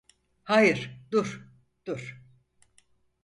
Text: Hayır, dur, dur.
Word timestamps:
Hayır, 0.43 1.05
dur, 1.11 1.45
dur. 1.85 2.21